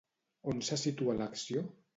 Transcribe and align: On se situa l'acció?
On 0.53 0.63
se 0.69 0.79
situa 0.85 1.19
l'acció? 1.21 1.67